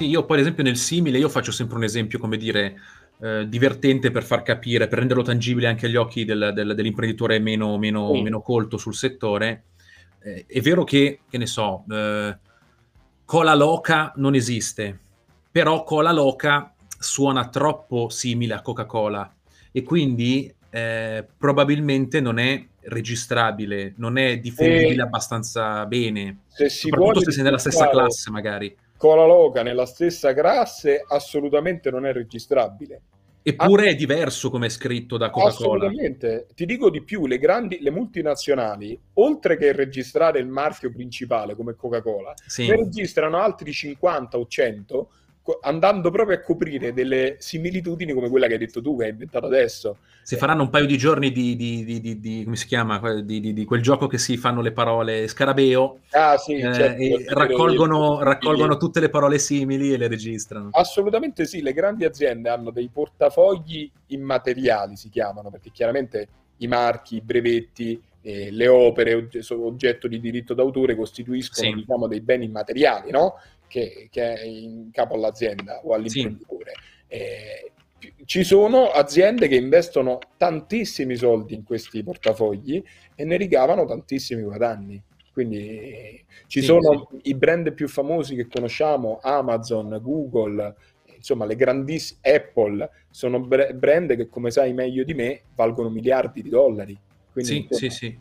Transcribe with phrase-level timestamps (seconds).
[0.00, 2.74] Sì, io poi ad esempio nel simile, io faccio sempre un esempio, come dire,
[3.20, 7.76] eh, divertente per far capire, per renderlo tangibile anche agli occhi del, del, dell'imprenditore meno,
[7.76, 8.22] meno, sì.
[8.22, 9.64] meno, colto sul settore.
[10.22, 12.34] Eh, è vero che, che ne so, eh,
[13.26, 14.98] cola loca non esiste,
[15.50, 19.30] però cola loca suona troppo simile a Coca-Cola
[19.70, 27.32] e quindi eh, probabilmente non è registrabile, non è difendibile abbastanza bene, se soprattutto se
[27.32, 28.74] sei nella stessa classe magari.
[29.00, 33.00] Cola Loca nella stessa classe assolutamente non è registrabile.
[33.42, 35.86] Eppure è diverso come è scritto da Coca-Cola.
[35.86, 36.48] Assolutamente.
[36.54, 41.76] Ti dico di più, le grandi, le multinazionali, oltre che registrare il marchio principale come
[41.76, 42.66] Coca-Cola, sì.
[42.66, 45.10] ne registrano altri 50 o 100
[45.60, 49.46] andando proprio a coprire delle similitudini come quella che hai detto tu, che hai inventato
[49.46, 49.96] adesso.
[50.22, 53.82] Si faranno un paio di giorni di, di, di, di come si chiama, di, quel
[53.82, 59.00] gioco che si fanno le parole scarabeo, ah, sì, eh, certo, e raccolgono, raccolgono tutte
[59.00, 60.68] le parole simili e le registrano.
[60.72, 67.16] Assolutamente sì, le grandi aziende hanno dei portafogli immateriali, si chiamano, perché chiaramente i marchi,
[67.16, 71.74] i brevetti, eh, le opere oggetto di diritto d'autore costituiscono sì.
[71.74, 73.34] diciamo, dei beni immateriali, no?
[73.70, 76.72] Che, che è in capo all'azienda o all'imprenditore.
[76.74, 77.14] Sì.
[77.14, 77.72] Eh,
[78.24, 82.82] ci sono aziende che investono tantissimi soldi in questi portafogli
[83.14, 85.00] e ne ricavano tantissimi guadagni.
[85.32, 87.30] Quindi ci sì, sono sì.
[87.30, 90.74] i brand più famosi che conosciamo, Amazon, Google,
[91.14, 96.48] insomma le grandissime Apple, sono brand che come sai meglio di me valgono miliardi di
[96.48, 96.98] dollari.
[97.32, 98.18] Quindi, sì, insomma, sì, sì.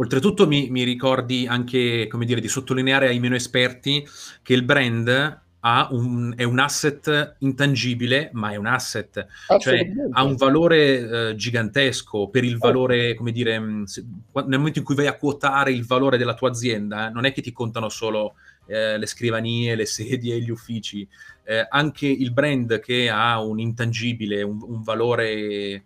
[0.00, 4.06] Oltretutto mi, mi, ricordi anche, come dire, di sottolineare ai meno esperti
[4.42, 5.46] che il brand
[5.90, 9.26] un, è un asset intangibile, ma è un asset,
[9.58, 14.78] cioè ha un valore eh, gigantesco per il valore, come dire, mm, se, nel momento
[14.78, 17.52] in cui vai a quotare il valore della tua azienda, eh, non è che ti
[17.52, 18.34] contano solo
[18.66, 21.06] eh, le scrivanie, le sedie, e gli uffici,
[21.44, 25.84] eh, anche il brand che ha un intangibile, un, un valore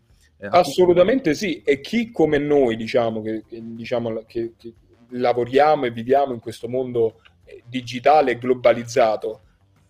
[0.51, 4.73] Assolutamente sì, e chi come noi, diciamo, che, diciamo, che, che
[5.11, 9.41] lavoriamo e viviamo in questo mondo eh, digitale globalizzato,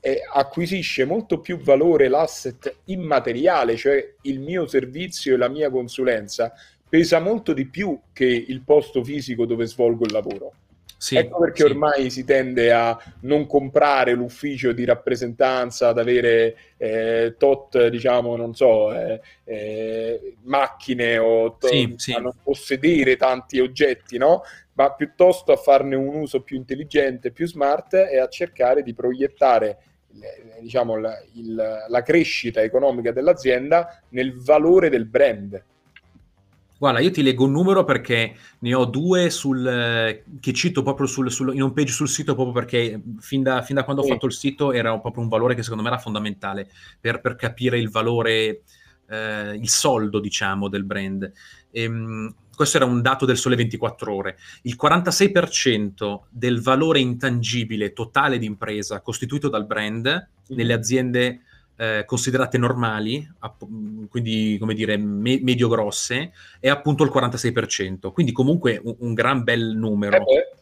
[0.01, 6.53] eh, acquisisce molto più valore l'asset immateriale, cioè il mio servizio e la mia consulenza,
[6.89, 10.53] pesa molto di più che il posto fisico dove svolgo il lavoro.
[11.03, 11.69] Sì, ecco perché sì.
[11.69, 18.55] ormai si tende a non comprare l'ufficio di rappresentanza, ad avere eh, tot, diciamo, non
[18.55, 24.43] so, eh, eh, macchine o tot, sì, a non possedere tanti oggetti, no?
[24.75, 29.79] Ma piuttosto a farne un uso più intelligente, più smart e a cercare di proiettare
[30.61, 35.65] diciamo, la, il, la crescita economica dell'azienda nel valore del brand.
[36.83, 41.31] Guarda, io ti leggo un numero perché ne ho due sul, che cito proprio sul,
[41.31, 44.09] sul, in un page sul sito proprio perché fin da, fin da quando sì.
[44.09, 46.69] ho fatto il sito era proprio un valore che secondo me era fondamentale
[47.01, 48.63] per, per capire il valore,
[49.09, 51.31] eh, il soldo diciamo del brand.
[51.71, 54.37] Ehm, questo era un dato del Sole 24 Ore.
[54.63, 61.43] Il 46% del valore intangibile totale di impresa costituito dal brand nelle aziende
[61.83, 63.65] eh, considerate normali, app-
[64.09, 69.75] quindi come dire me- medio-grosse, è appunto il 46%, quindi comunque un, un gran bel
[69.75, 70.17] numero.
[70.19, 70.61] Eh certo.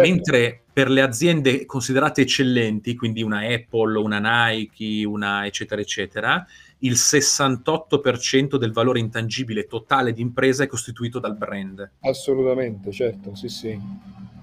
[0.00, 6.44] Mentre per le aziende considerate eccellenti, quindi una Apple, una Nike, una eccetera eccetera,
[6.78, 11.88] il 68% del valore intangibile totale di impresa è costituito dal brand.
[12.00, 13.78] Assolutamente, certo, sì sì.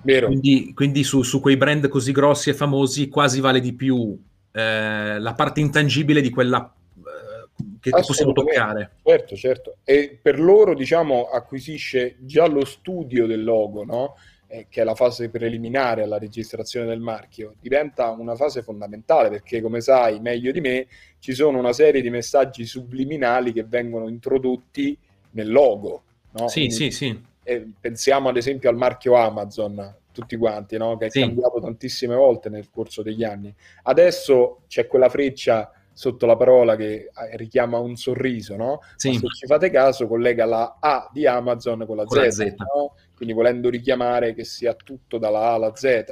[0.04, 0.28] Vero.
[0.28, 4.18] Quindi, quindi su, su, quei brand così grossi e famosi quasi vale di più
[4.52, 7.48] eh, la parte intangibile di quella eh,
[7.80, 8.92] che, che possiamo toccare.
[9.04, 9.76] Certo, certo.
[9.84, 14.16] E per loro, diciamo, acquisisce già lo studio del logo, no?
[14.52, 19.62] eh, che è la fase preliminare alla registrazione del marchio, diventa una fase fondamentale perché,
[19.62, 20.88] come sai meglio di me,
[21.20, 24.98] ci sono una serie di messaggi subliminali che vengono introdotti
[25.32, 26.04] nel logo.
[26.32, 26.50] No?
[26.50, 27.30] Sì, Quindi, sì, sì.
[27.80, 30.98] Pensiamo ad esempio al marchio Amazon tutti quanti, no?
[30.98, 31.22] che è sì.
[31.22, 33.54] cambiato tantissime volte nel corso degli anni.
[33.84, 38.80] Adesso c'è quella freccia sotto la parola che eh, richiama un sorriso, no?
[38.96, 39.14] Sì.
[39.14, 42.54] se ci fate caso, collega la A di Amazon con la con Z, la Z.
[42.58, 42.96] No?
[43.22, 46.06] quindi volendo richiamare che sia tutto dalla A alla Z.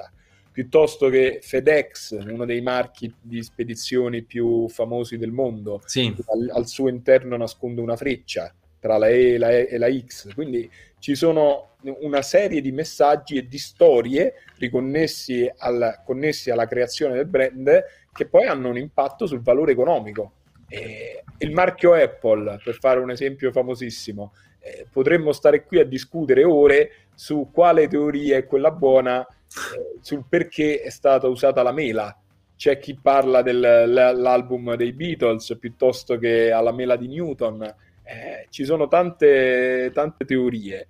[0.51, 6.13] Piuttosto che FedEx, uno dei marchi di spedizioni più famosi del mondo, sì.
[6.27, 9.89] al, al suo interno nasconde una freccia tra la E e la, e e la
[9.89, 10.33] X.
[10.35, 10.69] Quindi
[10.99, 17.25] ci sono una serie di messaggi e di storie riconnessi al, connessi alla creazione del
[17.25, 20.33] brand che poi hanno un impatto sul valore economico.
[20.67, 26.43] Eh, il marchio Apple, per fare un esempio famosissimo, eh, potremmo stare qui a discutere
[26.43, 32.15] ore su quale teoria è quella buona, eh, sul perché è stata usata la mela
[32.59, 37.73] c'è chi parla dell'album dei Beatles piuttosto che alla mela di Newton.
[38.09, 40.87] Eh, ci sono tante, tante teorie.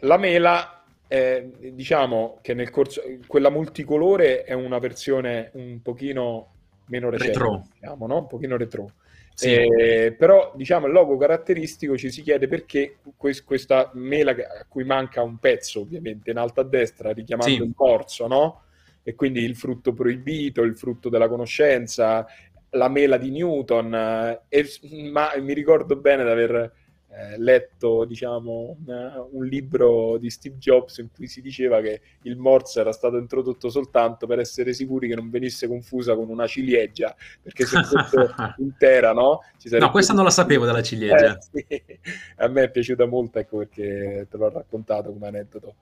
[0.00, 6.54] La mela, eh, diciamo che nel corso, quella multicolore è una versione un pochino
[6.86, 7.66] meno recente, retro.
[7.72, 8.18] Diciamo, no?
[8.18, 8.90] un pochino retro.
[9.32, 9.52] Sì.
[9.52, 14.82] Eh, però diciamo il logo caratteristico ci si chiede perché quest- questa mela a cui
[14.82, 17.62] manca un pezzo ovviamente in alto a destra richiamando sì.
[17.62, 18.62] il corso no?
[19.02, 22.26] e quindi il frutto proibito il frutto della conoscenza
[22.70, 24.66] la mela di Newton eh, e,
[25.10, 26.72] ma mi ricordo bene di aver
[27.18, 32.36] eh, letto diciamo, un, un, libro di Steve Jobs in cui si diceva che il
[32.36, 37.16] Morse era stato introdotto soltanto per essere sicuri che non venisse confusa con una ciliegia,
[37.40, 39.40] perché se fosse intera, no?
[39.78, 41.38] no, questa non la sapevo della ciliegia.
[41.38, 42.00] Eh, sì.
[42.36, 45.74] A me è piaciuta molto, ecco perché te l'ho raccontato come aneddoto.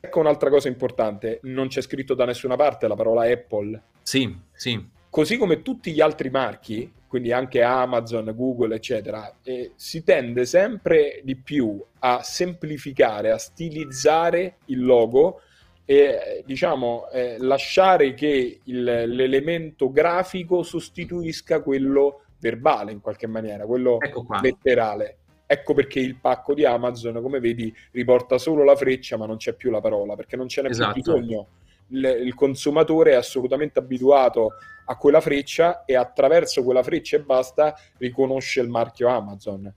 [0.00, 3.80] Ecco un'altra cosa importante, non c'è scritto da nessuna parte la parola Apple.
[4.02, 4.98] Sì, sì.
[5.10, 11.20] Così come tutti gli altri marchi, quindi anche Amazon, Google, eccetera, eh, si tende sempre
[11.24, 15.40] di più a semplificare, a stilizzare il logo
[15.84, 23.98] e diciamo eh, lasciare che il, l'elemento grafico sostituisca quello verbale in qualche maniera, quello
[24.00, 25.16] ecco letterale.
[25.46, 29.54] Ecco perché il pacco di Amazon, come vedi, riporta solo la freccia, ma non c'è
[29.54, 30.92] più la parola, perché non ce n'è esatto.
[30.92, 31.46] più bisogno
[31.90, 34.54] il, il consumatore è assolutamente abituato
[34.86, 39.72] a quella freccia e attraverso quella freccia e basta riconosce il marchio Amazon.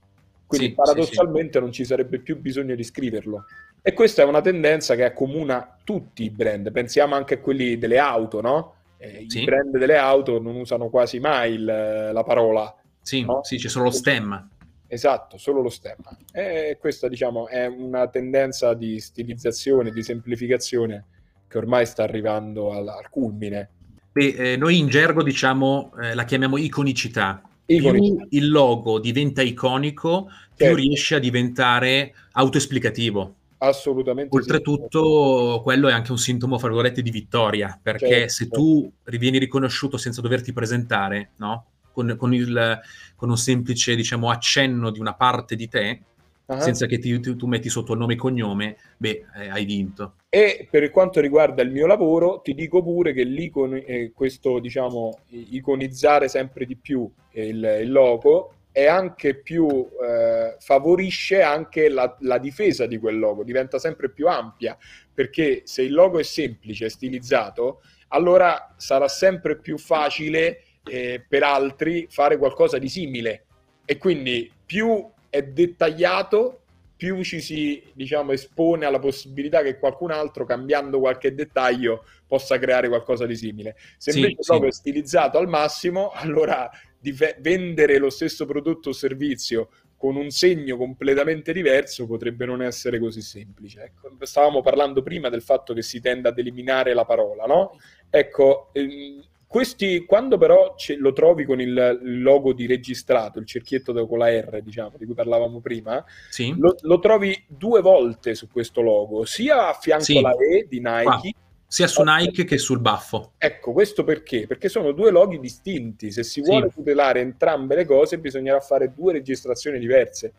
[0.46, 1.60] Quindi sì, paradossalmente sì, sì.
[1.60, 3.46] non ci sarebbe più bisogno di scriverlo.
[3.82, 6.72] E questa è una tendenza che accomuna tutti i brand.
[6.72, 8.76] Pensiamo anche a quelli delle auto, no?
[8.98, 12.74] Eh, I brand delle auto non usano quasi mai il, la parola.
[13.02, 13.44] Sì, no?
[13.44, 14.48] sì, c'è solo lo stemma.
[14.88, 16.16] Esatto, solo lo stemma.
[16.32, 21.06] E questa, diciamo, è una tendenza di stilizzazione, di semplificazione
[21.54, 23.70] che ormai sta arrivando al, al culmine.
[24.12, 27.44] Beh, eh, noi in gergo diciamo eh, la chiamiamo iconicità.
[27.68, 28.26] iconicità.
[28.26, 30.56] Più il logo diventa iconico, certo.
[30.56, 33.36] più riesce a diventare autoesplicativo.
[33.60, 34.36] Assolutamente.
[34.36, 35.62] Oltretutto, sì.
[35.62, 38.60] quello è anche un sintomo, fra virgolette, di vittoria, perché certo, se certo.
[38.60, 41.66] tu vieni riconosciuto senza doverti presentare, no?
[41.92, 42.80] con, con, il,
[43.16, 46.02] con un semplice diciamo, accenno di una parte di te,
[46.46, 46.60] uh-huh.
[46.60, 50.16] senza che ti, tu, tu, metti sotto il nome e cognome, beh, eh, hai vinto.
[50.30, 56.28] E per quanto riguarda il mio lavoro, ti dico pure che eh, questo, diciamo, iconizzare
[56.28, 62.88] sempre di più il, il logo è anche più eh, favorisce anche la, la, difesa
[62.88, 64.76] di quel logo, diventa sempre più ampia,
[65.14, 72.08] perché se il logo è semplice, stilizzato, allora sarà sempre più facile eh, per altri
[72.10, 73.46] fare qualcosa di simile
[73.86, 76.60] e quindi più è dettagliato,
[76.96, 82.88] più ci si diciamo, espone alla possibilità che qualcun altro, cambiando qualche dettaglio, possa creare
[82.88, 83.76] qualcosa di simile.
[83.98, 84.50] Se sì, invece sì.
[84.50, 86.70] proprio è stilizzato al massimo, allora
[87.00, 93.00] ve- vendere lo stesso prodotto o servizio con un segno completamente diverso potrebbe non essere
[93.00, 93.82] così semplice.
[93.86, 97.80] Ecco, stavamo parlando prima del fatto che si tende ad eliminare la parola, no?
[98.12, 103.94] Ecco, ehm, questi, quando però ce, lo trovi con il logo di registrato, il cerchietto
[104.08, 106.56] con la R, diciamo, di cui parlavamo prima, sì.
[106.58, 110.18] lo, lo, trovi due volte su questo logo, sia a fianco sì.
[110.18, 111.22] alla E di Nike, ah,
[111.68, 113.34] sia su Nike che sul baffo.
[113.38, 114.48] Ecco, questo perché?
[114.48, 116.10] Perché sono due loghi distinti.
[116.12, 116.78] Se si vuole sì.
[116.78, 120.34] tutelare entrambe le cose, bisognerà fare due registrazioni diverse.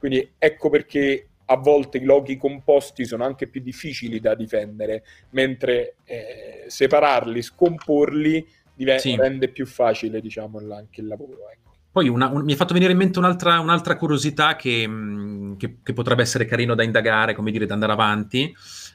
[0.00, 5.96] Quindi ecco perché a volte i loghi composti sono anche più difficili da difendere, mentre
[6.04, 9.16] eh, separarli, scomporli div- sì.
[9.16, 11.50] rende più facile, diciamo, anche il lavoro.
[11.50, 11.76] Ecco.
[11.90, 15.78] Poi una, un, mi è fatto venire in mente un'altra, un'altra curiosità che, mh, che,
[15.82, 18.54] che, potrebbe essere carino da indagare, come dire, da andare avanti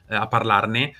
[0.09, 0.93] eh, a parlarne.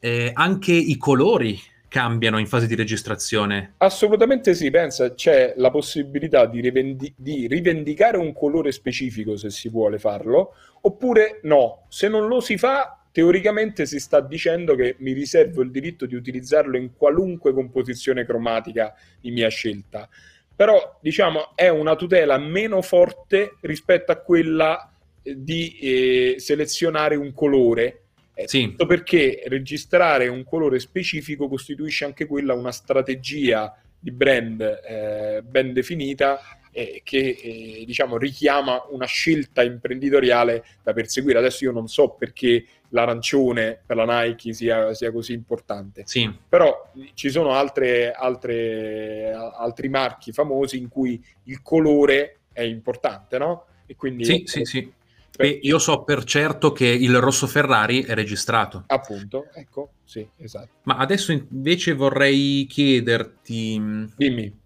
[0.00, 1.58] Eh, anche i colori
[1.90, 3.74] cambiano in fase di registrazione?
[3.78, 9.68] Assolutamente sì, pensa, c'è la possibilità di, rivendi- di, rivendicare un colore specifico se si
[9.68, 15.12] vuole farlo, oppure no, se non lo si fa, teoricamente si sta dicendo che mi
[15.12, 20.08] riservo il diritto di utilizzarlo in qualunque composizione cromatica di mia scelta.
[20.54, 24.92] Però, diciamo, è una tutela meno forte rispetto a quella
[25.22, 28.02] di eh, selezionare un colore
[28.46, 28.74] sì.
[28.86, 36.40] perché registrare un colore specifico costituisce anche quella una strategia di brand eh, ben definita
[36.72, 41.38] eh, che eh, diciamo richiama una scelta imprenditoriale da perseguire.
[41.38, 46.32] Adesso io non so perché l'arancione per la Nike sia, sia così importante, sì.
[46.48, 53.66] però ci sono altre, altre, altri marchi famosi in cui il colore è importante, no?
[53.86, 54.92] E quindi sì, sì, sì
[55.40, 58.84] Beh, io so per certo che il rosso Ferrari è registrato.
[58.86, 60.68] Appunto, ecco, sì, esatto.
[60.84, 64.08] Ma adesso invece vorrei chiederti...
[64.16, 64.58] Dimmi.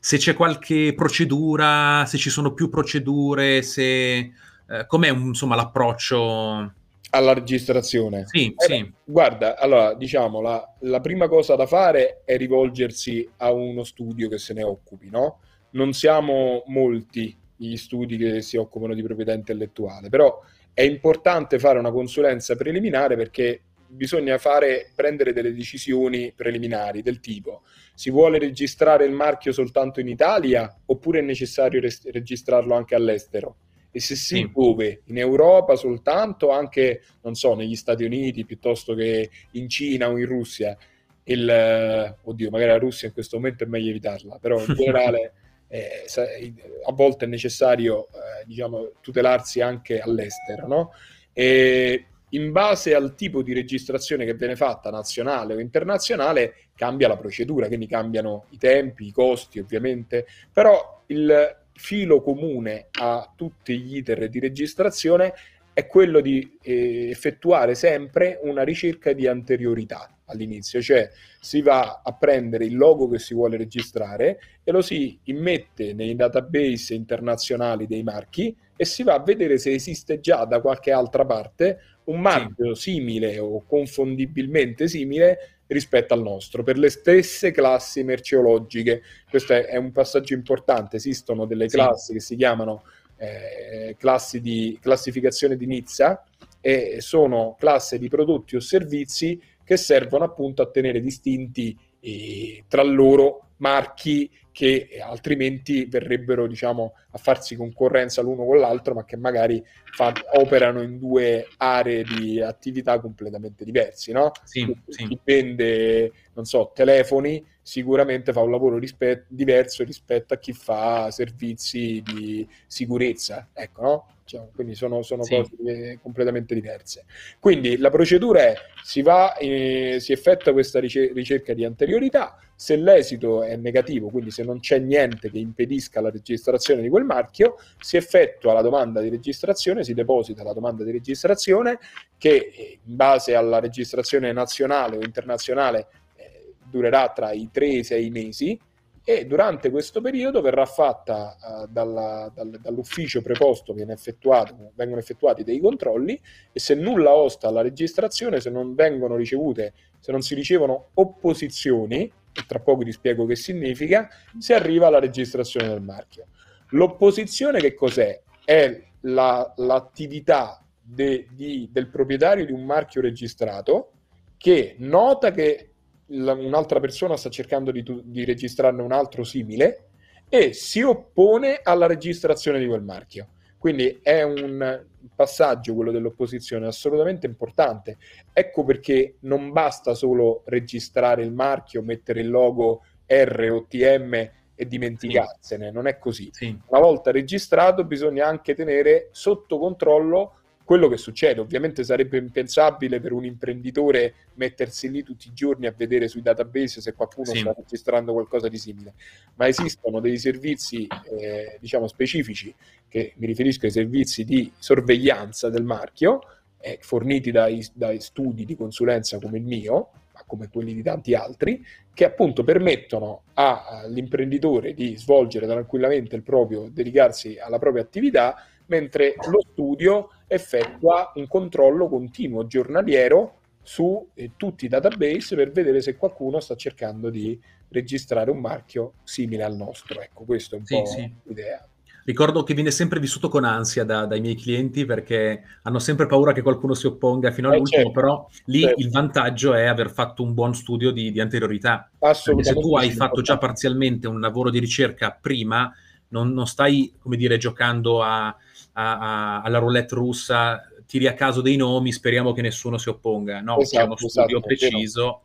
[0.00, 4.32] Se c'è qualche procedura, se ci sono più procedure, se...
[4.68, 6.72] Eh, com'è insomma l'approccio
[7.14, 8.24] alla registrazione.
[8.26, 8.92] Sì, eh, sì.
[9.04, 14.38] Guarda, allora diciamo la, la, prima cosa da fare è rivolgersi a uno studio che
[14.38, 15.40] se ne occupi, no?
[15.70, 17.36] Non siamo molti
[17.68, 20.40] gli studi che si occupano di proprietà intellettuale, però
[20.72, 27.62] è importante fare una consulenza preliminare perché bisogna fare, prendere delle decisioni preliminari del tipo
[27.94, 33.56] si vuole registrare il marchio soltanto in Italia oppure è necessario res- registrarlo anche all'estero?
[33.90, 35.02] E se sì, sì, dove?
[35.06, 40.24] In Europa soltanto, anche, non so, negli Stati Uniti piuttosto che in Cina o in
[40.24, 40.76] Russia?
[41.24, 45.32] Il, oddio, magari la Russia in questo momento è meglio evitarla, però in generale
[45.72, 46.52] eh,
[46.86, 50.92] a volte è necessario eh, diciamo, tutelarsi anche all'estero, no?
[51.32, 57.16] E in base al tipo di registrazione che viene fatta, nazionale o internazionale, cambia la
[57.16, 63.96] procedura, quindi cambiano i tempi, i costi ovviamente, però il filo comune a tutti gli
[63.96, 65.32] iter di registrazione
[65.72, 71.10] è quello di eh, effettuare sempre una ricerca di anteriorità all'inizio, cioè
[71.40, 76.14] si va a prendere il logo che si vuole registrare e lo si immette nei
[76.14, 81.24] database internazionali dei marchi e si va a vedere se esiste già da qualche altra
[81.24, 82.92] parte un marchio sì.
[82.92, 89.02] simile o confondibilmente simile rispetto al nostro, per le stesse classi merceologiche.
[89.28, 92.12] Questo è, è un passaggio importante, esistono delle classi sì.
[92.14, 92.82] che si chiamano
[93.16, 96.24] eh, classi di classificazione di Nizza
[96.60, 102.82] e sono classi di prodotti o servizi che servono appunto a tenere distinti eh, tra
[102.82, 109.64] loro marchi che altrimenti verrebbero diciamo, a farsi concorrenza l'uno con l'altro, ma che magari
[109.94, 114.12] fa, operano in due aree di attività completamente diverse.
[114.12, 114.32] No?
[114.44, 115.06] Sì, chi, sì.
[115.06, 121.10] chi vende, non so, telefoni sicuramente fa un lavoro rispe- diverso rispetto a chi fa
[121.10, 123.48] servizi di sicurezza.
[123.54, 124.06] Ecco, no?
[124.32, 125.36] Cioè, quindi sono, sono sì.
[125.36, 127.04] cose completamente diverse.
[127.38, 133.42] Quindi la procedura è si, va, eh, si effettua questa ricerca di anteriorità, se l'esito
[133.42, 137.98] è negativo, quindi se non c'è niente che impedisca la registrazione di quel marchio, si
[137.98, 141.78] effettua la domanda di registrazione, si deposita la domanda di registrazione
[142.16, 147.78] che eh, in base alla registrazione nazionale o internazionale eh, durerà tra i 3 e
[147.78, 148.58] i 6 mesi
[149.04, 156.18] e durante questo periodo verrà fatta uh, dalla, dal, dall'ufficio preposto, vengono effettuati dei controlli
[156.52, 162.10] e se nulla osta alla registrazione, se non vengono ricevute, se non si ricevono opposizioni,
[162.32, 166.26] e tra poco ti spiego che significa, si arriva alla registrazione del marchio.
[166.70, 168.20] L'opposizione che cos'è?
[168.44, 173.92] È la, l'attività de, di, del proprietario di un marchio registrato
[174.36, 175.71] che nota che
[176.12, 179.86] un'altra persona sta cercando di, di registrarne un altro simile
[180.28, 183.28] e si oppone alla registrazione di quel marchio.
[183.58, 187.96] Quindi è un passaggio, quello dell'opposizione, assolutamente importante.
[188.32, 194.14] Ecco perché non basta solo registrare il marchio, mettere il logo R o TM
[194.54, 195.72] e dimenticarsene, sì.
[195.72, 196.28] non è così.
[196.32, 196.58] Sì.
[196.66, 201.40] Una volta registrato bisogna anche tenere sotto controllo quello che succede.
[201.40, 206.80] Ovviamente sarebbe impensabile per un imprenditore mettersi lì tutti i giorni a vedere sui database
[206.80, 207.38] se qualcuno sì.
[207.38, 208.94] sta registrando qualcosa di simile,
[209.34, 210.86] ma esistono dei servizi
[211.18, 212.54] eh, diciamo specifici,
[212.88, 216.20] che mi riferisco ai servizi di sorveglianza del marchio,
[216.60, 221.14] eh, forniti dai, dai studi di consulenza come il mio, ma come quelli di tanti
[221.14, 229.14] altri, che appunto permettono all'imprenditore di svolgere tranquillamente il proprio, dedicarsi alla propria attività mentre
[229.30, 235.96] lo studio effettua un controllo continuo giornaliero su eh, tutti i database per vedere se
[235.96, 240.00] qualcuno sta cercando di registrare un marchio simile al nostro.
[240.00, 241.12] Ecco, questo è un sì, po' sì.
[241.24, 241.66] l'idea.
[242.04, 246.32] Ricordo che viene sempre vissuto con ansia da, dai miei clienti perché hanno sempre paura
[246.32, 248.80] che qualcuno si opponga fino eh, all'ultimo, certo, però lì certo.
[248.80, 251.88] il vantaggio è aver fatto un buon studio di, di anteriorità.
[252.00, 252.60] Assolutamente.
[252.60, 255.72] se tu hai fatto già parzialmente un lavoro di ricerca prima,
[256.08, 258.36] non, non stai, come dire, giocando a,
[258.72, 263.40] a, a, alla roulette russa, tiri a caso dei nomi, speriamo che nessuno si opponga.
[263.40, 265.22] No, esatto, c'è uno studio esatto, preciso.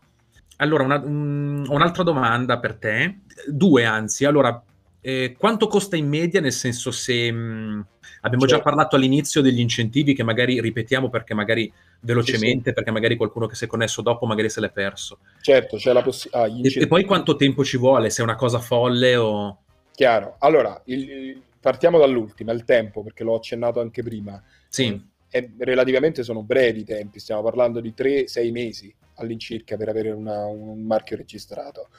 [0.58, 4.25] Allora, una, un, un'altra domanda per te, due anzi.
[4.25, 4.62] Allora,
[5.01, 6.42] eh, quanto costa in media?
[6.42, 7.82] Nel senso, se mh, mm,
[8.22, 8.56] abbiamo certo.
[8.58, 12.74] già parlato all'inizio degli incentivi, che magari ripetiamo perché magari velocemente, sì, sì.
[12.74, 15.20] perché magari qualcuno che si è connesso dopo magari se l'è perso.
[15.42, 16.44] Certo, c'è la possibilità.
[16.44, 18.10] Ah, e, e, poi quanto tempo ci vuole?
[18.10, 19.60] Se è una cosa folle o.
[19.94, 20.36] Chiaro.
[20.39, 24.42] Allora, il, partiamo dall'ultima, il tempo, perché l'ho accennato anche prima.
[24.70, 25.16] Sì.
[25.30, 30.46] E relativamente sono brevi i tempi, stiamo parlando di 3-6 mesi all'incirca per avere una,
[30.46, 31.90] un marchio registrato.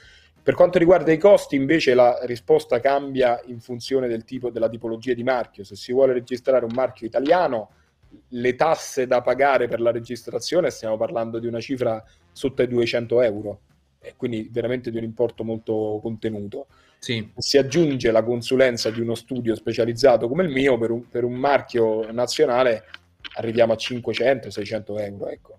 [0.43, 5.13] Per quanto riguarda i costi, invece, la risposta cambia in funzione del tipo, della tipologia
[5.13, 5.63] di marchio.
[5.63, 7.71] Se si vuole registrare un marchio italiano,
[8.29, 13.21] le tasse da pagare per la registrazione stiamo parlando di una cifra sotto ai 200
[13.21, 13.61] euro,
[14.01, 16.69] e quindi veramente di un importo molto contenuto.
[16.99, 17.31] Sì.
[17.37, 21.35] Si aggiunge la consulenza di uno studio specializzato come il mio per un, per un
[21.35, 22.85] marchio nazionale,
[23.37, 25.29] arriviamo a 500-600 euro.
[25.29, 25.59] Ecco.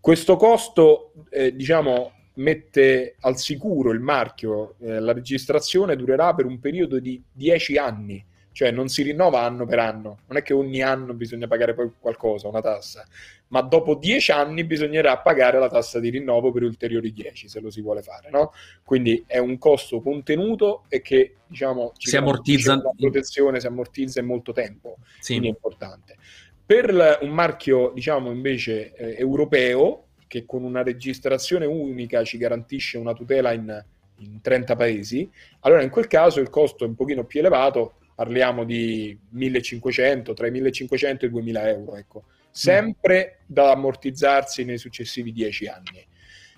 [0.00, 6.58] Questo costo, eh, diciamo, mette al sicuro il marchio, eh, la registrazione durerà per un
[6.58, 10.82] periodo di 10 anni, cioè non si rinnova anno per anno, non è che ogni
[10.82, 13.06] anno bisogna pagare poi qualcosa, una tassa,
[13.48, 17.70] ma dopo 10 anni bisognerà pagare la tassa di rinnovo per ulteriori 10 se lo
[17.70, 18.52] si vuole fare, no?
[18.84, 24.26] Quindi è un costo contenuto e che diciamo si ammortizza la protezione si ammortizza in
[24.26, 25.32] molto tempo, sì.
[25.32, 26.16] quindi è importante.
[26.64, 33.12] Per un marchio, diciamo, invece eh, europeo, che con una registrazione unica ci garantisce una
[33.12, 33.84] tutela in,
[34.18, 35.28] in 30 paesi,
[35.60, 40.46] allora in quel caso il costo è un pochino più elevato, parliamo di 1500, tra
[40.46, 42.24] i 1500 e i 2000 euro, ecco.
[42.50, 43.44] sempre mm.
[43.46, 46.06] da ammortizzarsi nei successivi 10 anni.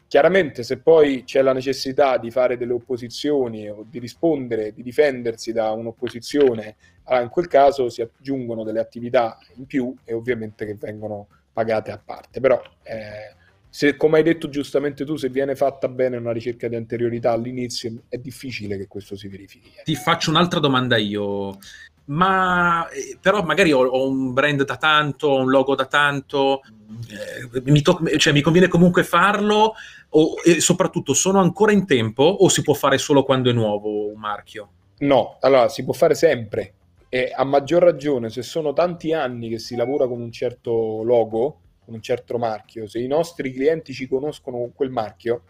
[0.09, 5.53] Chiaramente se poi c'è la necessità di fare delle opposizioni o di rispondere, di difendersi
[5.53, 10.75] da un'opposizione, allora in quel caso si aggiungono delle attività in più e ovviamente che
[10.75, 12.41] vengono pagate a parte.
[12.41, 13.37] Però eh,
[13.75, 18.03] se, come hai detto giustamente tu, se viene fatta bene una ricerca di anteriorità all'inizio,
[18.11, 19.71] è difficile che questo si verifichi.
[19.83, 21.57] Ti faccio un'altra domanda io.
[22.05, 26.61] Ma eh, però magari ho, ho, un brand da tanto, ho un logo da tanto,
[27.09, 29.73] eh, mi, to- cioè, mi, conviene comunque farlo
[30.11, 34.13] o, e soprattutto sono ancora in tempo o si può fare solo quando è nuovo
[34.13, 34.69] un marchio?
[34.99, 36.75] No, allora si può fare sempre
[37.09, 41.61] e a maggior ragione se sono tanti anni che si lavora con un certo logo,
[41.85, 45.43] con un certo marchio, se i nostri clienti ci conoscono con quel marchio,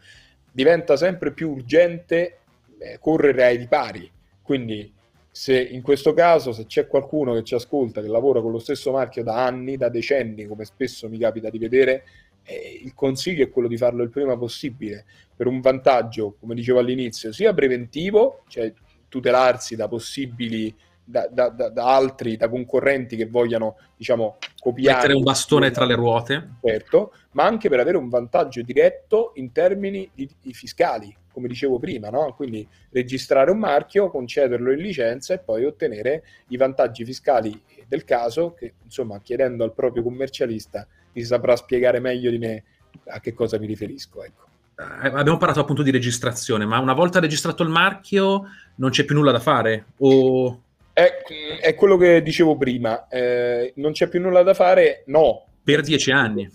[0.50, 2.38] diventa sempre più urgente
[2.78, 4.10] eh, correre ai ripari.
[4.42, 4.92] Quindi
[5.30, 8.92] se in questo caso se c'è qualcuno che ci ascolta che lavora con lo stesso
[8.92, 12.04] marchio da anni, da decenni, come spesso mi capita di vedere,
[12.44, 16.80] eh, il consiglio è quello di farlo il prima possibile per un vantaggio, come dicevo
[16.80, 18.72] all'inizio, sia preventivo, cioè
[19.08, 24.96] tutelarsi da possibili da, da, da, altri, da concorrenti che vogliano, diciamo, copiare.
[24.96, 26.56] Mettere un bastone tra le ruote.
[26.62, 31.78] Certo, ma anche per avere un vantaggio diretto in termini di, di fiscali, come dicevo
[31.78, 32.34] prima, no?
[32.34, 38.54] Quindi registrare un marchio, concederlo in licenza e poi ottenere i vantaggi fiscali del caso,
[38.54, 42.64] che insomma, chiedendo al proprio commercialista, mi saprà spiegare meglio di me
[43.06, 44.50] a che cosa mi riferisco, ecco
[44.82, 48.44] eh, abbiamo parlato appunto di registrazione, ma una volta registrato il marchio
[48.76, 49.86] non c'è più nulla da fare?
[49.98, 50.62] O...
[50.92, 51.22] È,
[51.60, 55.46] è quello che dicevo prima, eh, non c'è più nulla da fare, no.
[55.62, 56.48] Per dieci anni.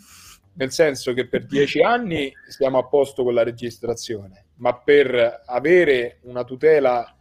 [0.53, 6.19] Nel senso che per dieci anni siamo a posto con la registrazione, ma per avere
[6.23, 7.15] una tutela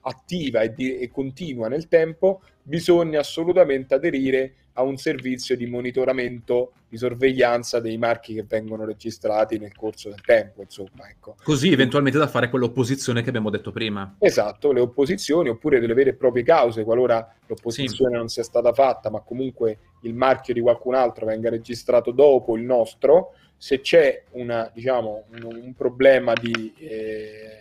[0.00, 6.72] attiva e, di, e continua nel tempo bisogna assolutamente aderire a un servizio di monitoramento,
[6.88, 10.62] di sorveglianza dei marchi che vengono registrati nel corso del tempo.
[10.62, 11.36] Insomma, ecco.
[11.42, 14.16] Così eventualmente da fare quell'opposizione che abbiamo detto prima.
[14.18, 18.16] Esatto, le opposizioni oppure delle vere e proprie cause, qualora l'opposizione sì.
[18.18, 22.64] non sia stata fatta, ma comunque il marchio di qualcun altro venga registrato dopo il
[22.64, 26.72] nostro, se c'è una, diciamo, un, un problema di...
[26.78, 27.58] Eh,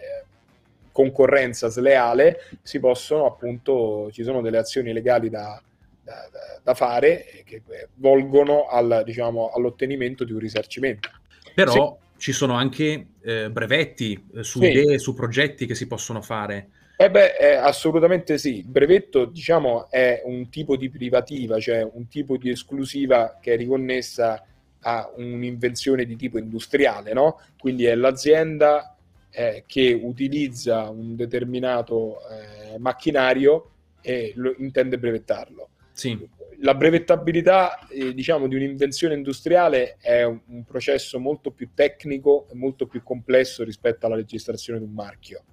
[0.94, 5.60] concorrenza sleale si possono appunto ci sono delle azioni legali da,
[6.04, 6.30] da,
[6.62, 7.62] da fare che
[7.96, 11.10] volgono al, diciamo, all'ottenimento di un risarcimento.
[11.54, 12.20] Però sì.
[12.20, 14.70] ci sono anche eh, brevetti eh, su sì.
[14.70, 16.70] idee, su progetti che si possono fare.
[16.96, 18.58] Eh beh, eh, assolutamente sì.
[18.60, 23.58] Il brevetto, diciamo, è un tipo di privativa, cioè un tipo di esclusiva che è
[23.58, 24.46] riconnessa
[24.86, 27.40] a un'invenzione di tipo industriale, no?
[27.58, 28.96] Quindi è l'azienda
[29.32, 33.70] eh, che utilizza un determinato eh, macchinario
[34.02, 35.70] e lo, intende brevettarlo.
[35.94, 36.30] Sì.
[36.60, 42.88] La brevettabilità eh, diciamo, di un'invenzione industriale è un, processo molto più tecnico e molto
[42.88, 45.44] più complesso rispetto alla registrazione di un marchio,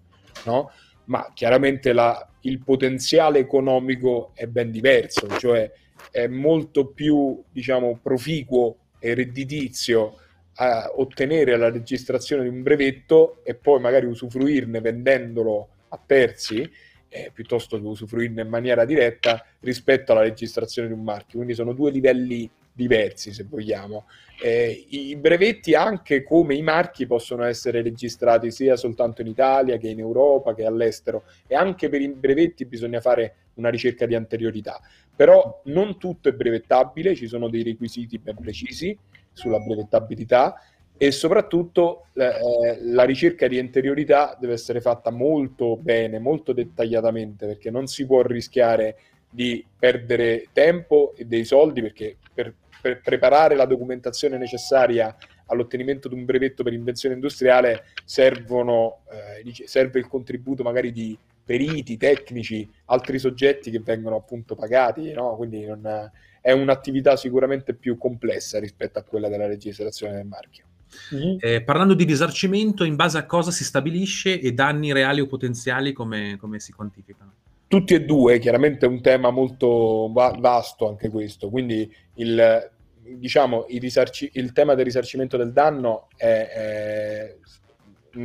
[0.46, 0.70] no?
[1.06, 5.70] ma chiaramente la, il potenziale economico è ben diverso, cioè
[6.10, 10.16] è molto più diciamo, proficuo e redditizio
[10.54, 16.70] a ottenere la registrazione di un brevetto e poi magari usufruirne vendendolo a terzi
[17.10, 21.38] eh, piuttosto che usufruirne in maniera diretta rispetto alla registrazione di un marchio.
[21.38, 24.06] Quindi sono due livelli diversi, se vogliamo.
[24.40, 29.88] Eh, I brevetti, anche come i marchi, possono essere registrati sia soltanto in Italia che
[29.88, 34.80] in Europa che all'estero e anche per i brevetti bisogna fare una ricerca di anteriorità.
[35.14, 38.96] Però non tutto è brevettabile, ci sono dei requisiti ben precisi
[39.32, 40.54] sulla brevettabilità
[41.02, 47.70] e soprattutto eh, la ricerca di anteriorità deve essere fatta molto bene, molto dettagliatamente, perché
[47.70, 48.98] non si può rischiare
[49.30, 56.16] di perdere tempo e dei soldi, perché per, per preparare la documentazione necessaria all'ottenimento di
[56.16, 63.18] un brevetto per invenzione industriale servono, eh, serve il contributo magari di periti, tecnici, altri
[63.18, 65.34] soggetti che vengono appunto pagati, no?
[65.36, 66.10] quindi non,
[66.42, 70.69] è un'attività sicuramente più complessa rispetto a quella della registrazione del marchio.
[71.14, 71.36] Mm-hmm.
[71.40, 75.92] Eh, parlando di risarcimento, in base a cosa si stabilisce e danni reali o potenziali
[75.92, 77.32] come, come si quantificano?
[77.66, 82.70] Tutti e due, chiaramente è un tema molto va- vasto anche questo, quindi il,
[83.02, 87.36] diciamo, il, risarci- il, tema del risarcimento del danno è, è,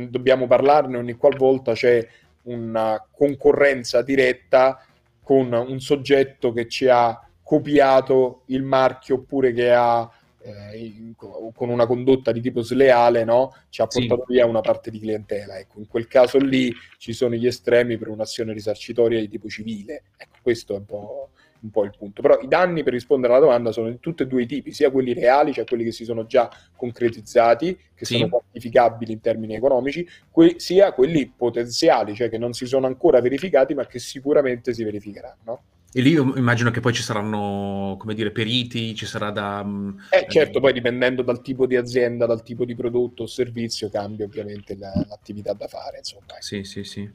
[0.08, 2.06] dobbiamo parlarne ogni qualvolta c'è
[2.42, 4.84] una concorrenza diretta
[5.22, 10.08] con un soggetto che ci ha copiato il marchio oppure che ha
[10.46, 13.54] eh, con una condotta di tipo sleale no?
[13.68, 14.34] ci ha portato sì.
[14.34, 15.58] via una parte di clientela.
[15.58, 20.04] Ecco, in quel caso lì ci sono gli estremi per un'azione risarcitoria di tipo civile.
[20.16, 21.30] Ecco, questo è un po',
[21.60, 22.22] un po' il punto.
[22.22, 24.90] Però i danni, per rispondere alla domanda, sono di tutti e due i tipi, sia
[24.90, 28.14] quelli reali, cioè quelli che si sono già concretizzati, che sì.
[28.14, 33.20] sono quantificabili in termini economici, que- sia quelli potenziali, cioè che non si sono ancora
[33.20, 35.62] verificati, ma che sicuramente si verificheranno.
[35.92, 39.64] E lì immagino che poi ci saranno, come dire, periti, ci sarà da...
[39.64, 43.26] Mm, eh, certo, eh, poi dipendendo dal tipo di azienda, dal tipo di prodotto o
[43.26, 46.34] servizio, cambia ovviamente la, l'attività da fare, insomma.
[46.40, 47.10] Sì, sì, sì.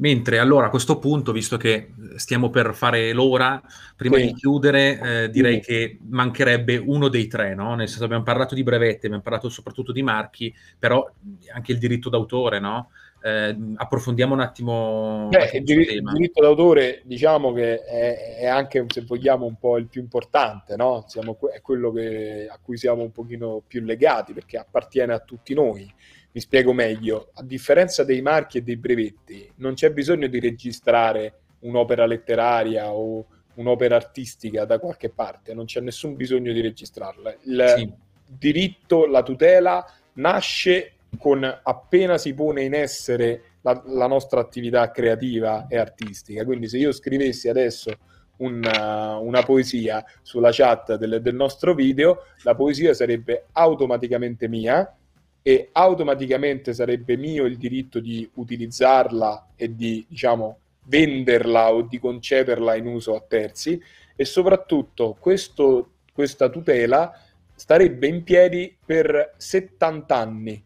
[0.00, 3.60] Mentre allora a questo punto, visto che stiamo per fare l'ora,
[3.96, 4.26] prima sì.
[4.26, 5.60] di chiudere, eh, direi sì.
[5.60, 7.74] che mancherebbe uno dei tre, no?
[7.74, 11.06] Nel senso abbiamo parlato di brevetti, abbiamo parlato soprattutto di marchi, però
[11.52, 12.90] anche il diritto d'autore, no?
[13.22, 18.84] Eh, approfondiamo un attimo Beh, il, dir- il, diritto d'autore diciamo che è, è, anche
[18.88, 21.04] se vogliamo un po' il più importante no?
[21.06, 25.52] siamo, è quello che, a cui siamo un pochino più legati perché appartiene a tutti
[25.52, 25.92] noi
[26.32, 31.40] mi spiego meglio a differenza dei marchi e dei brevetti non c'è bisogno di registrare
[31.60, 37.74] un'opera letteraria o un'opera artistica da qualche parte non c'è nessun bisogno di registrarla il
[37.76, 37.92] sì.
[38.24, 45.66] diritto la tutela nasce con appena si pone in essere la, la, nostra attività creativa
[45.68, 46.44] e artistica.
[46.44, 47.90] Quindi se io scrivessi adesso
[48.38, 54.94] una, una poesia sulla chat del, del, nostro video, la poesia sarebbe automaticamente mia
[55.42, 62.76] e automaticamente sarebbe mio il diritto di utilizzarla e di, diciamo, venderla o di concederla
[62.76, 63.80] in uso a terzi
[64.16, 67.12] e soprattutto questo, questa tutela
[67.54, 70.64] starebbe in piedi per 70 anni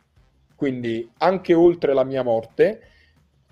[0.54, 2.80] quindi anche oltre la mia morte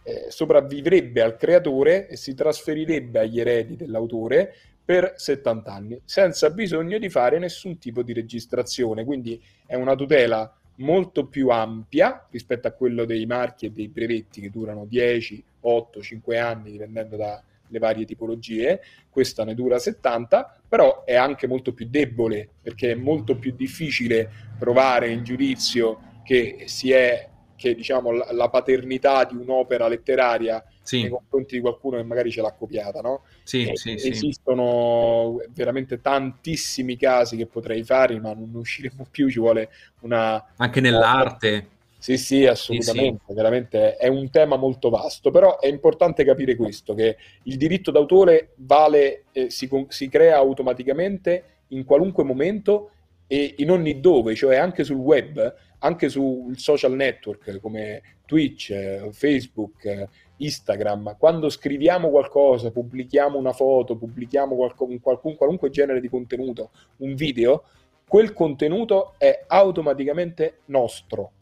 [0.04, 6.98] eh, sopravvivrebbe al creatore e si trasferirebbe agli eredi dell'autore per 70 anni, senza bisogno
[6.98, 9.04] di fare nessun tipo di registrazione.
[9.04, 14.40] Quindi è una tutela molto più ampia rispetto a quello dei marchi e dei brevetti
[14.40, 18.80] che durano 10, 8, 5 anni, dipendendo dalle varie tipologie.
[19.08, 24.28] Questa ne dura 70, però è anche molto più debole perché è molto più difficile
[24.58, 27.28] provare in giudizio che si è
[27.62, 31.02] che diciamo la, la paternità di un'opera letteraria sì.
[31.02, 33.22] nei confronti di qualcuno che magari ce l'ha copiata, no?
[33.44, 39.70] Sì, sì, esistono veramente tantissimi casi che potrei fare, ma non usciremo più, ci vuole
[40.00, 40.44] una...
[40.56, 41.68] Anche nell'arte.
[41.98, 46.94] Sì, sì, assolutamente, sì, veramente è un tema molto vasto, però è importante capire questo,
[46.94, 52.90] che il diritto d'autore vale, eh, si, si crea automaticamente in qualunque momento
[53.28, 60.08] e in ogni dove, cioè anche sul web, anche sul social network come Twitch, Facebook,
[60.36, 66.70] Instagram, quando scriviamo qualcosa, pubblichiamo una foto, pubblichiamo qualco, un qualcun, qualunque genere di contenuto,
[66.98, 67.64] un video,
[68.06, 71.32] quel contenuto è automaticamente nostro.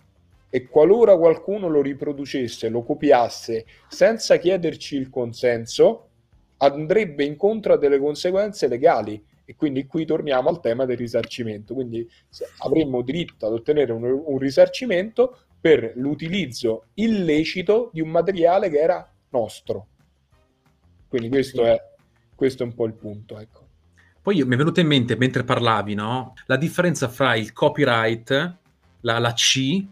[0.51, 6.09] E qualora qualcuno lo riproducesse, lo copiasse senza chiederci il consenso,
[6.59, 11.75] andrebbe incontro a delle conseguenze legali e quindi qui torniamo al tema del risarcimento.
[11.75, 12.09] Quindi
[12.59, 19.13] avremmo diritto ad ottenere un, un risarcimento per l'utilizzo illecito di un materiale che era
[19.31, 19.89] nostro.
[21.09, 21.77] Quindi questo, è,
[22.33, 23.41] questo è un po' il punto.
[23.41, 23.67] Ecco.
[24.23, 26.35] Poi mi è venuto in mente mentre parlavi no?
[26.47, 28.57] la differenza fra il copyright,
[29.01, 29.85] la, la C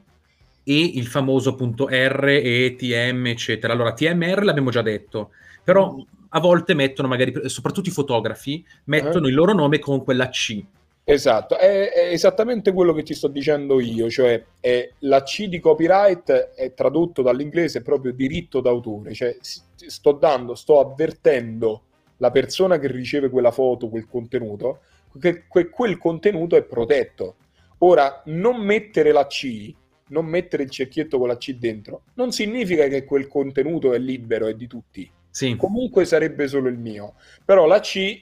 [0.63, 3.73] e il famoso appunto R e TM, eccetera.
[3.73, 5.33] Allora, TMR l'abbiamo già detto,
[5.65, 9.29] però mm a volte mettono magari, soprattutto i fotografi, mettono uh-huh.
[9.29, 10.63] il loro nome con quella C.
[11.11, 15.59] Esatto, è, è, esattamente quello che ti sto dicendo io, cioè è, la C di
[15.59, 21.83] copyright è tradotto dall'inglese proprio diritto d'autore, cioè sto dando, sto avvertendo
[22.19, 24.81] la persona che riceve quella foto, quel contenuto,
[25.19, 27.37] che, che quel contenuto è protetto.
[27.79, 29.73] Ora, non mettere la C,
[30.09, 34.47] non mettere il cerchietto con la C dentro, non significa che quel contenuto è libero
[34.47, 35.11] e di tutti.
[35.39, 35.55] Sì.
[35.55, 37.15] Comunque sarebbe solo il mio.
[37.45, 38.21] Però la C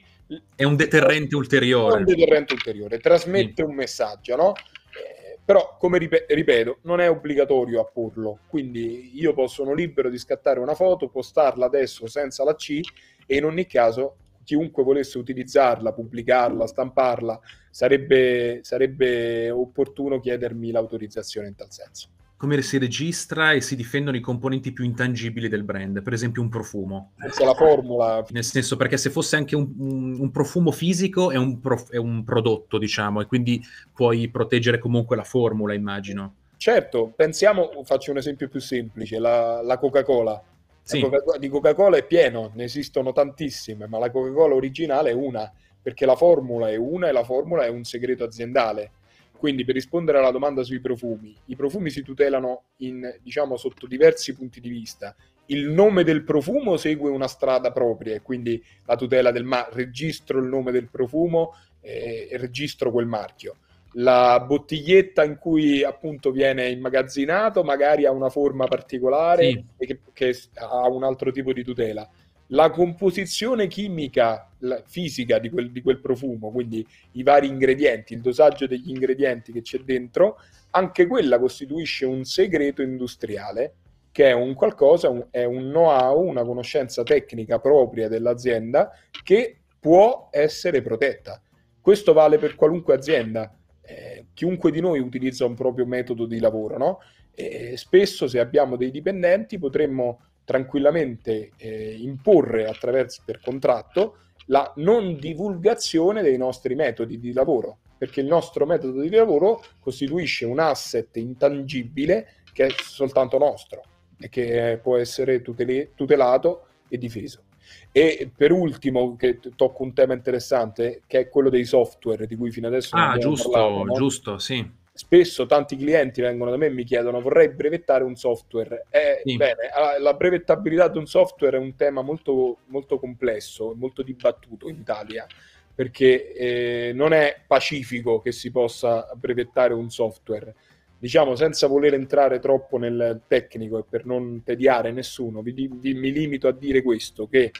[0.55, 1.95] è un deterrente ulteriore.
[1.95, 3.61] È un deterrente ulteriore, trasmette sì.
[3.63, 4.53] un messaggio, no?
[4.53, 8.41] Eh, però, come rip- ripeto, non è obbligatorio apporlo.
[8.47, 12.81] Quindi io sono libero di scattare una foto, postarla adesso senza la C
[13.25, 17.39] e in ogni caso chiunque volesse utilizzarla, pubblicarla, stamparla,
[17.71, 24.21] sarebbe, sarebbe opportuno chiedermi l'autorizzazione in tal senso come si registra e si difendono i
[24.21, 27.13] componenti più intangibili del brand, per esempio un profumo.
[27.19, 28.23] Questa è la formula.
[28.29, 31.97] Nel senso, perché se fosse anche un, un, un profumo fisico è un, prof, è
[31.97, 33.59] un, prodotto, diciamo, e quindi
[33.91, 36.35] puoi proteggere comunque la formula, immagino.
[36.57, 40.39] Certo, pensiamo, faccio un esempio più semplice, la, la Coca-Cola.
[40.83, 41.01] Sì.
[41.01, 46.05] Coca- di Coca-Cola è pieno, ne esistono tantissime, ma la Coca-Cola originale è una, perché
[46.05, 48.91] la formula è una e la formula è un segreto aziendale
[49.37, 54.35] quindi per rispondere alla domanda sui profumi, i profumi si tutelano in, diciamo, sotto diversi
[54.35, 55.15] punti di vista.
[55.47, 60.47] Il nome del profumo segue una strada propria, quindi la tutela del marchio, registro il
[60.47, 63.57] nome del profumo eh, e registro quel marchio.
[63.93, 69.65] La bottiglietta in cui appunto viene immagazzinato magari ha una forma particolare sì.
[69.77, 72.07] e che, che ha un altro tipo di tutela
[72.47, 78.21] la composizione chimica, la fisica di quel, di quel, profumo, quindi i vari ingredienti, il
[78.21, 80.37] dosaggio degli ingredienti che c'è dentro,
[80.71, 83.73] anche quella costituisce un segreto industriale
[84.11, 88.91] che è un qualcosa, un, è un know-how, una conoscenza tecnica propria dell'azienda
[89.23, 91.39] che può essere protetta.
[91.79, 93.55] Questo vale per qualunque azienda.
[93.81, 96.99] Eh, chiunque di noi utilizza un proprio metodo di lavoro, no?
[97.33, 105.17] E spesso se abbiamo dei dipendenti potremmo tranquillamente eh, imporre attraverso per contratto la non
[105.17, 111.13] divulgazione dei nostri metodi di lavoro, perché il nostro metodo di lavoro costituisce un asset
[111.17, 113.81] intangibile che è soltanto nostro
[114.17, 117.43] e che può essere tutele- tutelato e difeso.
[117.91, 122.51] E per ultimo, che tocco un tema interessante, che è quello dei software di cui
[122.51, 123.93] fino adesso ah, giusto, parlato, no?
[123.95, 128.87] giusto, sì spesso tanti clienti vengono da me e mi chiedono vorrei brevettare un software.
[128.89, 129.37] Eh, sì.
[129.37, 134.77] Bene, la brevettabilità di un software è un tema molto, molto complesso, molto dibattuto in
[134.77, 135.27] Italia,
[135.73, 140.55] perché eh, non è pacifico che si possa brevettare un software.
[140.97, 146.11] Diciamo, senza voler entrare troppo nel tecnico e per non tediare nessuno, vi, vi, mi
[146.11, 147.51] limito a dire questo, che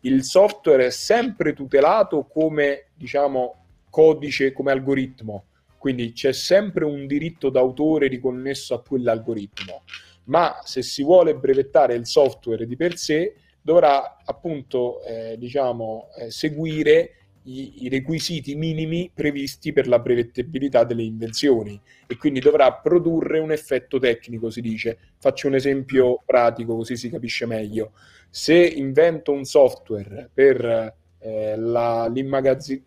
[0.00, 5.44] il software è sempre tutelato come, diciamo, codice, come algoritmo
[5.86, 9.84] quindi c'è sempre un diritto d'autore riconnesso a quell'algoritmo,
[10.24, 16.32] ma se si vuole brevettare il software di per sé dovrà appunto eh, diciamo, eh,
[16.32, 17.12] seguire
[17.44, 23.52] i, i, requisiti minimi previsti per la brevettabilità delle invenzioni e quindi dovrà produrre un
[23.52, 24.98] effetto tecnico, si dice.
[25.20, 27.92] Faccio un esempio pratico così si capisce meglio.
[28.28, 30.94] Se invento un software per
[31.26, 32.08] eh, la,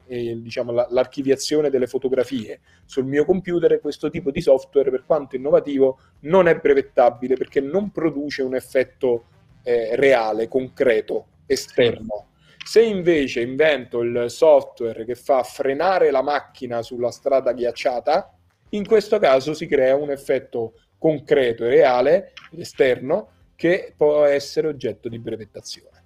[0.07, 5.35] eh, diciamo, la, l'archiviazione delle fotografie sul mio computer, questo tipo di software, per quanto
[5.35, 9.25] innovativo, non è brevettabile perché non produce un effetto
[9.63, 12.27] eh, reale, concreto, esterno.
[12.65, 18.33] Se invece invento il software che fa frenare la macchina sulla strada ghiacciata,
[18.69, 25.09] in questo caso si crea un effetto concreto e reale, esterno, che può essere oggetto
[25.09, 26.03] di brevettazione.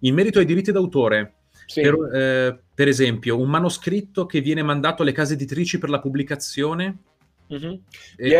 [0.00, 1.35] In merito ai diritti d'autore,
[1.66, 1.82] sì.
[1.82, 6.98] Per, eh, per, esempio, un manoscritto che viene mandato alle case editrici per la pubblicazione.
[7.52, 7.74] Mm-hmm.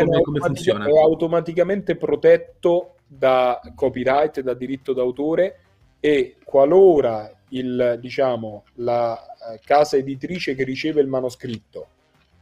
[0.05, 0.87] Come, come funziona?
[0.87, 5.61] È automaticamente protetto da copyright, da diritto d'autore
[6.01, 11.89] e qualora il, diciamo, la eh, casa editrice che riceve il manoscritto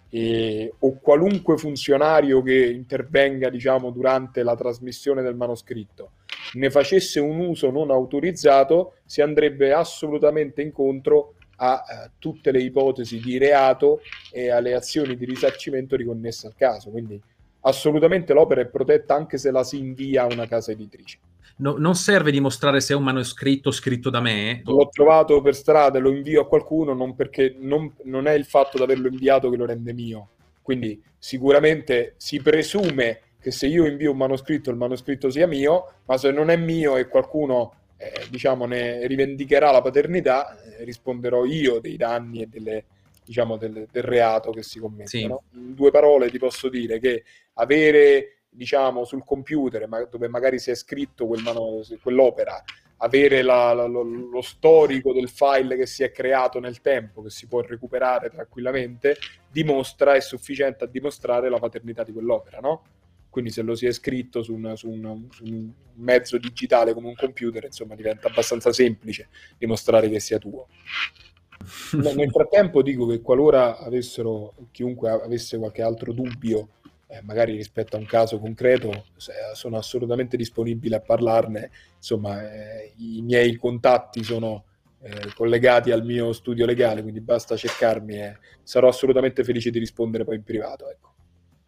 [0.08, 6.12] e, o qualunque funzionario che intervenga diciamo, durante la trasmissione del manoscritto
[6.54, 13.20] ne facesse un uso non autorizzato, si andrebbe assolutamente incontro a uh, tutte le ipotesi
[13.20, 14.00] di reato
[14.32, 16.90] e alle azioni di risarcimento riconnesse al caso.
[16.90, 17.20] Quindi
[17.60, 21.18] assolutamente l'opera è protetta anche se la si invia a una casa editrice.
[21.56, 24.62] No, non serve dimostrare se è un manoscritto scritto da me.
[24.64, 28.44] L'ho trovato per strada e lo invio a qualcuno non perché non, non è il
[28.44, 30.30] fatto di averlo inviato che lo rende mio.
[30.60, 36.16] Quindi sicuramente si presume che se io invio un manoscritto il manoscritto sia mio, ma
[36.16, 41.78] se non è mio e qualcuno eh, diciamo ne rivendicherà la paternità, eh, risponderò io
[41.78, 42.84] dei danni e delle
[43.22, 45.08] diciamo, del, del reato che si commette.
[45.08, 45.26] Sì.
[45.26, 45.42] No?
[45.52, 50.70] In due parole ti posso dire che avere diciamo, sul computer ma, dove magari si
[50.70, 52.64] è scritto quel mano, quell'opera,
[52.98, 57.28] avere la, la, lo, lo, storico del file che si è creato nel tempo, che
[57.28, 59.18] si può recuperare tranquillamente,
[59.50, 62.84] dimostra, è sufficiente a dimostrare la paternità di quell'opera, no?
[63.34, 67.08] Quindi se lo si è scritto su, una, su, una, su un mezzo digitale come
[67.08, 69.26] un computer, insomma, diventa abbastanza semplice
[69.58, 70.68] dimostrare che sia tuo.
[71.94, 76.68] Nel frattempo dico che qualora avessero, chiunque avesse qualche altro dubbio
[77.08, 79.06] eh, magari rispetto a un caso concreto,
[79.54, 81.72] sono assolutamente disponibile a parlarne.
[81.96, 84.62] Insomma, eh, i miei contatti sono
[85.02, 90.22] eh, collegati al mio studio legale, quindi basta cercarmi e sarò assolutamente felice di rispondere
[90.22, 90.88] poi in privato.
[90.88, 91.13] Ecco.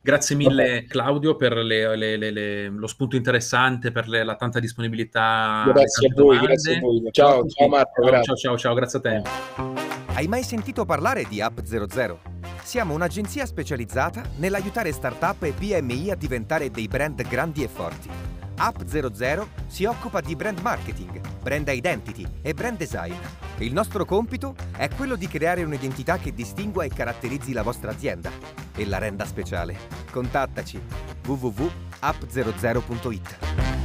[0.07, 0.85] Grazie mille.
[0.87, 5.65] Claudio per le, le, le, lo spunto interessante, per la tanta disponibilità.
[5.67, 7.03] Grazie a voi, grazie a voi.
[7.11, 8.09] Ciao, ciao, ciao Marco.
[8.09, 9.23] Ciao, ciao, ciao, ciao, grazie a te.
[10.15, 12.21] Hai mai sentito parlare di App 00?
[12.63, 18.36] Siamo un'agenzia specializzata nell'aiutare startup e PMI a diventare dei brand grandi e forti.
[18.57, 23.15] App 00 si occupa di brand marketing, brand identity e brand design.
[23.59, 28.31] Il nostro compito è quello di creare un'identità che distingua e caratterizzi la vostra azienda
[28.75, 29.77] e la renda speciale.
[30.11, 30.81] Contattaci
[31.27, 33.76] www.app00.it.